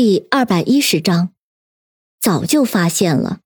[0.00, 1.30] 第二百一十章，
[2.20, 3.40] 早就发现了。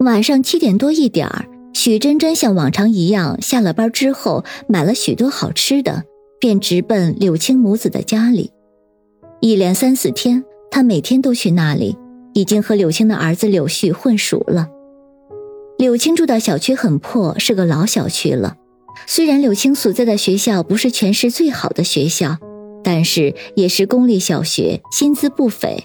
[0.00, 6.04] 晚上七点多一点儿，许真真像往常一样，下了班之后买了许多好吃的，
[6.40, 8.50] 便直奔柳青母子的家里。
[9.42, 11.98] 一连三四天，她每天都去那里，
[12.32, 14.70] 已经和柳青的儿子柳絮混熟了。
[15.76, 18.56] 柳青住的小区很破，是个老小区了。
[19.06, 22.38] 虽然柳青所在的学校不是全市最好的学校。
[22.90, 25.84] 但是也是公立小学，薪资不菲，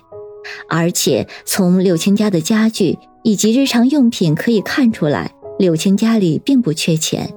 [0.69, 7.33] 而且从柳青家的家具以及日常用品可以看出来，柳青家里并不缺钱，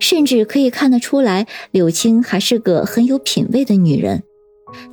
[0.00, 4.24] 甚至可以看得出来，柳青还是个很有品位的女人。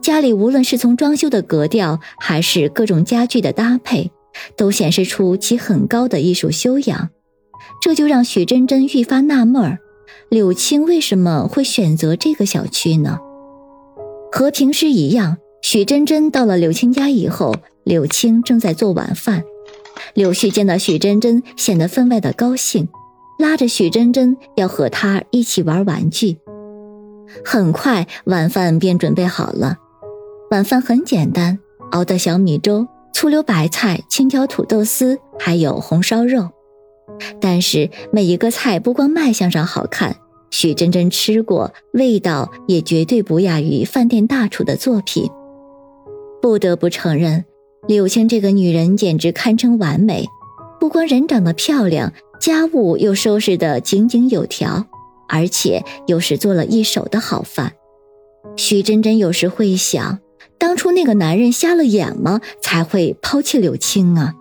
[0.04, 4.12] 家里无论是从装修的格调，还是各种家具的搭配，
[4.56, 7.10] 都显示出其很高的艺术修养。
[7.82, 9.80] 这就让许真真愈发纳闷儿，
[10.30, 13.18] 柳青为什么会选择这个小区呢？
[14.32, 19.44] 和平时一样，许真真到了柳青家以后，柳青正在做晚饭。
[20.14, 22.88] 柳絮见到许真真，显得分外的高兴，
[23.38, 26.38] 拉着许真真要和他一起玩玩具。
[27.46, 29.78] 很快，晚饭便准备好了。
[30.50, 31.60] 晚饭很简单，
[31.92, 36.50] 熬的小米粥、醋溜白菜、青椒土豆丝，还有红烧肉。
[37.40, 40.16] 但是每一个菜不光卖相上好看。
[40.52, 45.30] 许真真吃过，味道也绝对不亚于饭店大厨的作品。
[46.42, 47.46] 不得不承认，
[47.88, 50.28] 柳青这个女人简直堪称完美，
[50.80, 54.86] 不光人长得漂亮，家务又收拾得井井有条，
[55.30, 57.74] 而且又是做了一手的好饭。
[58.58, 60.20] 许真真有时会想，
[60.58, 62.42] 当初那个男人瞎了眼吗？
[62.62, 64.34] 才会抛弃柳青啊？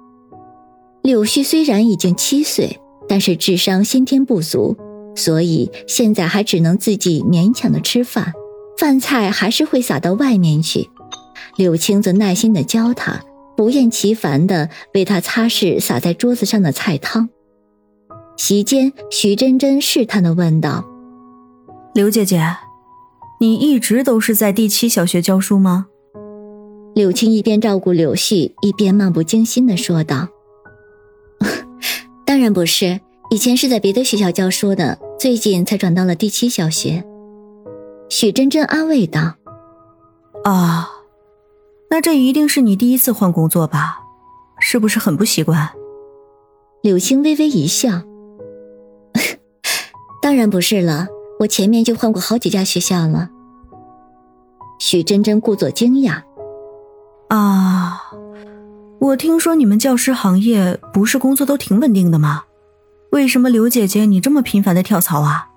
[1.02, 4.76] 柳絮虽然已经七岁，但是智商先天不足。
[5.14, 8.32] 所以现在还只能自己勉强的吃饭，
[8.78, 10.88] 饭菜还是会撒到外面去。
[11.56, 13.20] 柳青则耐心的教他，
[13.56, 17.28] 不厌其烦的为他擦拭洒在桌子上的菜汤。
[18.36, 20.86] 席间，徐真真试探的问道
[21.92, 22.40] ：“刘姐姐，
[23.40, 25.86] 你一直都是在第七小学教书吗？”
[26.94, 30.28] 柳青一边照顾柳絮，一边漫不经心的说道
[32.24, 33.00] ：“当然不是。”
[33.32, 37.04] 以前是在别的学校教书的，最近才转到了第七小学。
[38.08, 39.34] 许真真安慰道
[40.42, 40.90] ：“啊，
[41.90, 44.00] 那这一定是你第一次换工作吧？
[44.58, 45.70] 是不是很不习惯？”
[46.82, 48.02] 柳青微微一笑
[50.20, 51.06] ：“当然不是了，
[51.38, 53.30] 我前面就换过好几家学校了。”
[54.80, 56.22] 许真真故作惊讶
[57.30, 58.10] ：“啊，
[58.98, 62.42] 我听说你们教师行业不是工作都挺稳定的吗？”
[63.12, 65.48] 为什么刘姐姐你这么频繁的跳槽啊？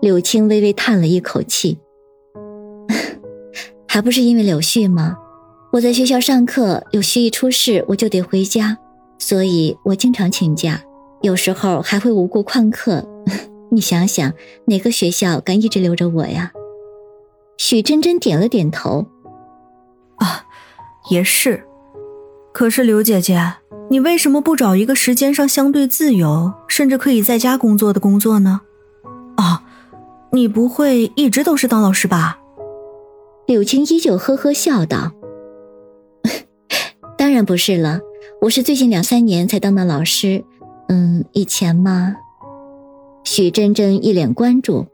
[0.00, 1.78] 柳青微微叹了一口气，
[3.86, 5.16] 还不是因为柳絮吗？
[5.72, 8.76] 我在学校上课，柳絮一出事我就得回家，
[9.18, 10.82] 所以我经常请假，
[11.22, 13.06] 有时候还会无故旷课。
[13.70, 14.32] 你想想，
[14.66, 16.52] 哪个学校敢一直留着我呀？
[17.56, 19.06] 许真真点了点头，
[20.16, 20.46] 啊，
[21.10, 21.67] 也是。
[22.52, 23.54] 可是刘姐姐。
[23.90, 28.60] 你为什么不找一个时间上相对自由，甚至可以在家工作的工作呢？
[29.38, 29.60] 哦，
[30.30, 32.38] 你不会一直都是当老师吧？
[33.46, 35.12] 柳青依旧呵呵笑道
[37.16, 38.00] ：“当然不是了，
[38.42, 40.44] 我是最近两三年才当的老师。
[40.90, 42.14] 嗯，以前嘛。”
[43.24, 44.86] 许真真一脸关注：“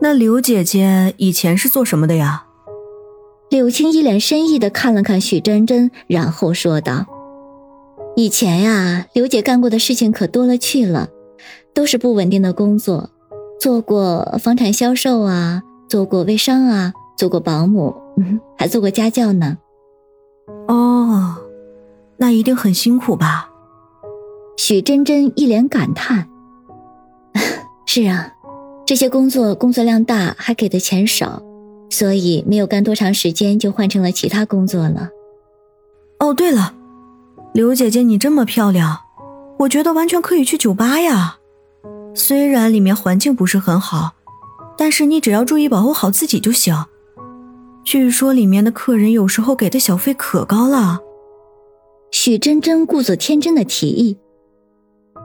[0.00, 2.46] 那刘姐姐以前是做什么的呀？”
[3.52, 7.04] 柳青一脸深意的看了看许真真，然后说道。
[8.16, 11.10] 以前呀，刘姐干过的事情可多了去了，
[11.74, 13.10] 都是不稳定的工作，
[13.60, 17.94] 做过房产销售啊，做过微商啊，做过保姆，
[18.56, 19.58] 还做过家教呢。
[20.68, 21.36] 哦，
[22.16, 23.50] 那一定很辛苦吧？
[24.56, 26.26] 许真真一脸感叹
[27.84, 28.32] ：“是啊，
[28.86, 31.42] 这些工作工作量大，还给的钱少，
[31.92, 35.10] 所以没有干多长时间就换成了其他工作了。”
[36.18, 36.74] 哦，对了。
[37.52, 39.00] 刘姐姐，你这么漂亮，
[39.58, 41.36] 我觉得完全可以去酒吧呀。
[42.14, 44.12] 虽然里面环境不是很好，
[44.78, 46.74] 但是你只要注意保护好自己就行。
[47.84, 51.00] 据说里面的客人有时候给的小费可高了。
[52.10, 54.16] 许真真故作天真的提议，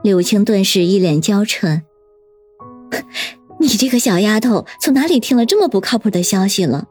[0.02, 1.82] 柳青顿时一脸娇嗔
[3.60, 6.86] ：“你这个小丫头，从哪里听了这么不靠谱的消息了？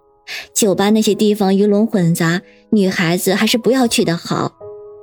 [0.53, 2.41] 酒吧那些地方鱼龙混杂，
[2.71, 4.53] 女孩子还是不要去的好。”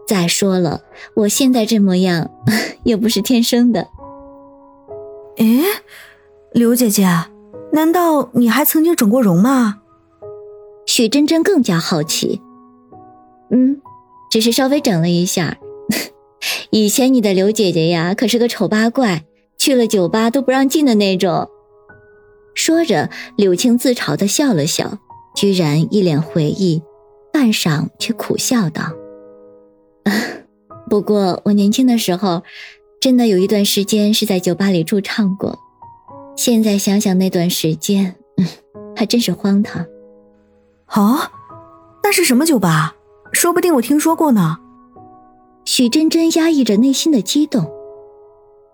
[0.07, 0.83] 再说了，
[1.17, 2.31] 我现在这模样
[2.85, 3.89] 又不是天生的。
[5.39, 5.63] 诶，
[6.53, 7.09] 刘姐姐，
[7.73, 9.79] 难道你还曾经整过容吗？
[10.85, 12.43] 许真真更加好奇。
[13.51, 13.81] 嗯，
[14.31, 15.57] 只是稍微整了一下。
[16.69, 19.25] 以前你的刘姐姐呀，可是个丑八怪，
[19.57, 21.49] 去了酒吧都不让进的那种。
[22.55, 24.99] 说着，柳青自嘲的笑了笑，
[25.35, 26.83] 居然一脸回忆，
[27.33, 28.93] 半晌却苦笑道
[30.89, 32.43] ：“不过我年轻的时候，
[33.01, 35.59] 真的有一段时间是在酒吧里驻唱过。
[36.37, 38.47] 现在想想那段时间，嗯，
[38.97, 39.85] 还真是荒唐。”
[40.95, 41.19] 哦，
[42.03, 42.95] 那是什么酒吧？
[43.33, 44.59] 说不定我听说过呢。
[45.65, 47.69] 许真真压抑着内心的激动，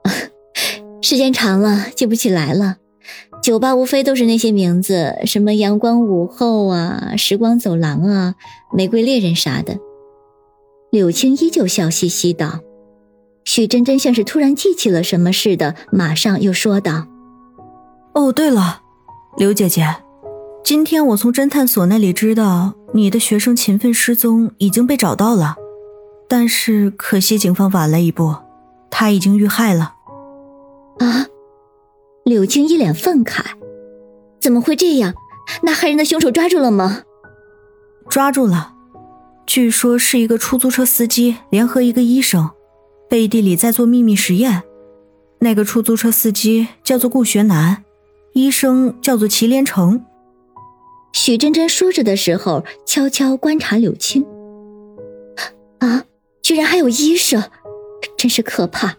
[1.00, 2.76] 时间长了记不起来了。
[3.42, 8.34] 酒吧无非都是那些名字，什么阳光午后啊、时光走廊啊、
[8.72, 9.78] 玫瑰猎人啥的。
[10.90, 12.60] 柳青依旧笑嘻嘻道。
[13.44, 17.06] 许真真像是突然记起了什么似的，马上又说道
[18.14, 18.82] ：“哦，对了，
[19.38, 19.96] 刘姐姐，
[20.62, 25.56] 今天我从侦探所那里知道，你的学生勤奋失踪已经被找到了。”
[26.28, 28.36] 但是可惜，警方晚了一步，
[28.90, 29.94] 他已经遇害了。
[30.98, 31.26] 啊！
[32.40, 33.42] 柳青一脸愤慨，
[34.40, 35.12] 怎么会这样？
[35.62, 37.02] 那害人的凶手抓住了吗？
[38.08, 38.72] 抓住了，
[39.44, 42.48] 据说是一个出租车司机联合一个医生，
[43.10, 44.62] 背地里在做秘密实验。
[45.40, 47.84] 那个出租车司机叫做顾学南，
[48.32, 50.02] 医生叫做祁连成。
[51.12, 54.24] 许真真说着的时候，悄悄观察柳青。
[55.80, 56.04] 啊！
[56.40, 57.50] 居然还有医生，
[58.16, 58.96] 真是可怕。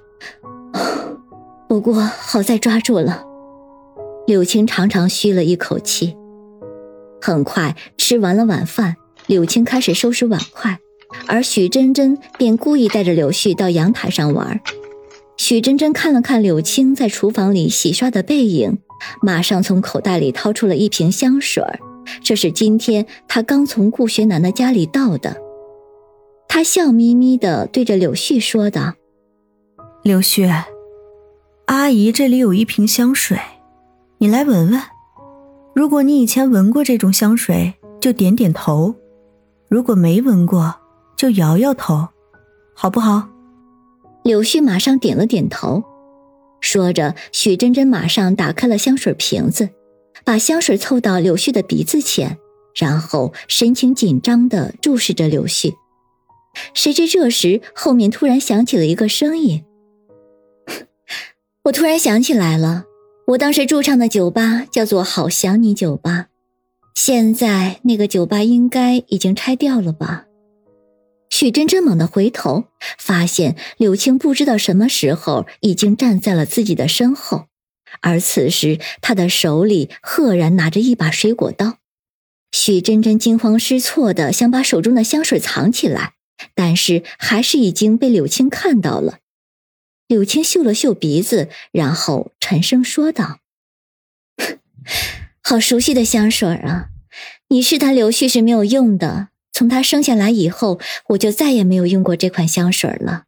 [1.68, 3.31] 不过好在抓住了。
[4.32, 6.16] 柳青长长吁了一口气。
[7.22, 8.96] 很快吃完了晚饭，
[9.28, 10.80] 柳青开始收拾碗筷，
[11.28, 14.62] 而许真真便故意带着柳絮到阳台上玩。
[15.36, 18.78] 许真真看了看柳青在厨房里洗刷的背影，
[19.22, 21.62] 马上从口袋里掏出了一瓶香水
[22.24, 25.36] 这是今天她刚从顾学南的家里倒的。
[26.48, 28.94] 他笑眯眯的对着柳絮说道
[30.04, 30.50] ：“柳絮，
[31.66, 33.38] 阿姨这里有一瓶香水，
[34.22, 34.80] 你来闻闻。
[35.74, 38.94] 如果你以前闻过这种香水，就点点头；
[39.68, 40.76] 如果没闻过，
[41.18, 42.08] 就摇摇头，
[42.76, 43.28] 好不好？”
[44.24, 45.84] 柳絮马上点了点头。
[46.60, 49.70] 说着，许真真马上打开了香水瓶子，
[50.24, 52.38] 把香水凑到柳絮的鼻子前，
[52.76, 55.74] 然后神情紧张的注视着柳絮。
[56.76, 59.64] 谁知这时后面突然响起了一个声音。
[61.66, 62.86] 我突然想起来了，
[63.28, 66.28] 我当时驻唱的酒吧叫做“好想你酒吧”，
[66.94, 70.26] 现在那个酒吧应该已经拆掉了吧？
[71.30, 72.66] 许真真猛地回头，
[72.98, 77.46] 发现柳青不知道什么时候已经站在了自己的身后，
[78.02, 81.78] 而此时他的手里赫然拿着一把水果刀。
[82.52, 86.14] 许真真惊慌失措的想把手中的香水藏起来。
[86.56, 89.20] 但是还是已经被柳青看到了。
[90.12, 93.40] 柳青嗅了嗅鼻子，然后沉声说道
[95.42, 96.90] ：“好熟悉的香水啊！
[97.48, 99.30] 你试探柳絮是没有用的。
[99.54, 100.82] 从他生下来以后，
[101.12, 103.24] 我就再也没有用过这款香水了。”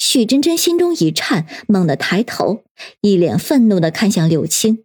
[0.00, 2.64] 许真真心中一颤，猛地抬头，
[3.02, 4.82] 一脸愤怒的看向柳青。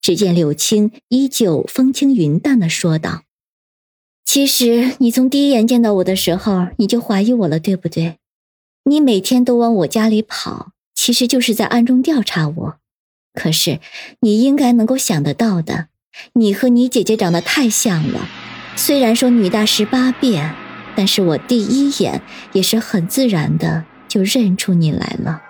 [0.00, 3.22] 只见柳青依旧风轻云淡的说道。
[4.24, 8.18] 其实你从第一眼见到我的时候，你就怀疑我了，对不对？
[8.84, 12.76] 你每天都往我家里跑，其实就是在暗中调查我。
[13.32, 13.80] 可是
[14.20, 15.86] 你应该能够想得到的，
[16.34, 18.28] 你和你姐姐长得太像了。
[18.76, 20.54] 虽然说女大十八变，
[20.96, 22.22] 但是我第一眼
[22.52, 25.42] 也是很自然的就认出你来了。